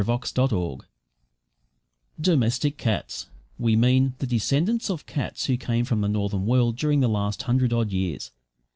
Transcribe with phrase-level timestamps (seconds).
[0.03, 0.83] BUSH CATS
[2.19, 3.27] "Domestic cats"
[3.59, 7.43] we mean the descendants of cats who came from the northern world during the last
[7.43, 8.31] hundred odd years.